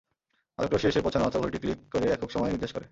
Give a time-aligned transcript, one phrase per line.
[0.59, 2.79] আলোকরশ্মি এসে পৌঁছানোমাত্র ঘড়িটি ক্লিক করে একক সময় নির্দেশ করে।